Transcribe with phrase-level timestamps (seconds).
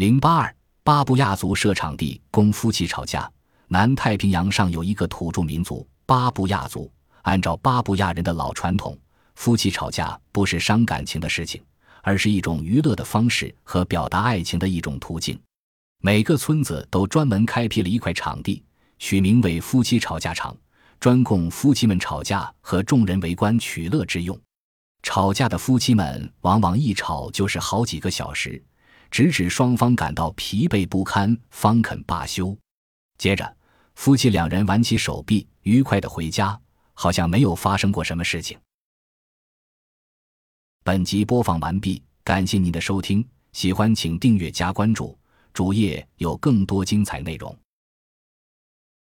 [0.00, 3.30] 零八二，巴布亚族设场地供夫妻吵架。
[3.68, 8.98] 南太平洋上有一个土著民族巴布亚族，按照巴布亚人的老传统，
[9.34, 11.62] 夫妻吵架不是伤感情的事情，
[12.00, 15.38] 而是一种娱乐的方式和表达爱情的一种途径。
[16.00, 18.64] 每个村子都专门开辟了一块场地，
[18.98, 20.56] 取名为夫妻吵架场，
[20.98, 24.40] 专供夫妻们吵架和众人围观取乐之用。
[25.02, 28.64] 吵架的夫妻们往往一吵就是好几个小时。
[29.10, 32.56] 直至双方感到疲惫不堪，方肯罢休。
[33.18, 33.56] 接着，
[33.94, 36.58] 夫妻两人挽起手臂，愉快的回家，
[36.94, 38.58] 好像没有发生过什么事情。
[40.82, 45.18] 本集播放完毕，感谢您的收听，喜欢请订阅加关注，
[45.52, 47.54] 主页有更多精彩内容。